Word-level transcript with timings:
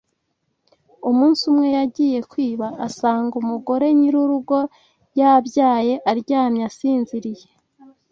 Umunsi 1.09 1.41
umwe 1.51 1.67
yagiye 1.77 2.19
kwiba 2.31 2.67
asanga 2.87 3.33
umugore 3.41 3.85
nyiri 3.97 4.17
urugo 4.23 4.57
yabyaye 5.19 5.93
aryamye 6.11 6.61
asinziriye 6.69 7.47